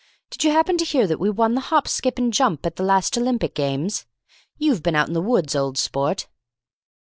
[0.31, 2.81] Did you happen to hear that we won the Hop skip and jump at the
[2.81, 4.07] last Olympic Games?
[4.57, 6.27] You've been out in the woods, old sport."